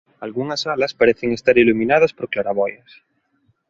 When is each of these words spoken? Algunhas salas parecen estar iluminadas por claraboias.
Algunhas 0.25 0.61
salas 0.61 0.95
parecen 0.99 1.29
estar 1.31 1.55
iluminadas 1.63 2.11
por 2.17 2.27
claraboias. 2.33 2.89